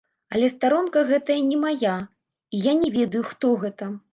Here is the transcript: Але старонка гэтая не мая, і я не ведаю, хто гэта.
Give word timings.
Але 0.37 0.47
старонка 0.53 1.03
гэтая 1.11 1.35
не 1.51 1.59
мая, 1.65 1.99
і 2.55 2.65
я 2.65 2.73
не 2.81 2.89
ведаю, 2.99 3.23
хто 3.33 3.55
гэта. 3.67 3.97